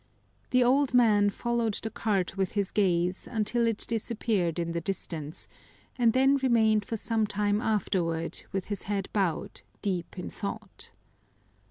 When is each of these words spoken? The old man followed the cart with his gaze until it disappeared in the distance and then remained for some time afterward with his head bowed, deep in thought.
The 0.49 0.63
old 0.63 0.95
man 0.95 1.29
followed 1.29 1.75
the 1.75 1.91
cart 1.91 2.35
with 2.35 2.53
his 2.53 2.71
gaze 2.71 3.27
until 3.29 3.67
it 3.67 3.85
disappeared 3.87 4.57
in 4.57 4.71
the 4.71 4.81
distance 4.81 5.47
and 5.95 6.11
then 6.11 6.37
remained 6.37 6.85
for 6.85 6.97
some 6.97 7.27
time 7.27 7.61
afterward 7.61 8.41
with 8.51 8.65
his 8.65 8.81
head 8.89 9.09
bowed, 9.13 9.61
deep 9.83 10.17
in 10.17 10.31
thought. 10.31 10.91